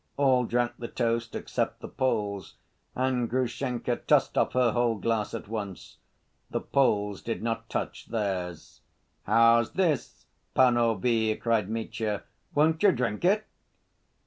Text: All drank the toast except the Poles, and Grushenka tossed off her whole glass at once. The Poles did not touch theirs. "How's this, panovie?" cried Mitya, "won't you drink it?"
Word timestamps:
All 0.17 0.45
drank 0.45 0.77
the 0.79 0.87
toast 0.87 1.35
except 1.35 1.79
the 1.79 1.87
Poles, 1.87 2.55
and 2.95 3.29
Grushenka 3.29 3.97
tossed 3.97 4.35
off 4.35 4.53
her 4.53 4.71
whole 4.71 4.95
glass 4.95 5.35
at 5.35 5.47
once. 5.47 5.97
The 6.49 6.59
Poles 6.59 7.21
did 7.21 7.43
not 7.43 7.69
touch 7.69 8.07
theirs. 8.07 8.81
"How's 9.25 9.73
this, 9.73 10.25
panovie?" 10.55 11.35
cried 11.39 11.69
Mitya, 11.69 12.23
"won't 12.55 12.81
you 12.81 12.91
drink 12.91 13.23
it?" 13.23 13.45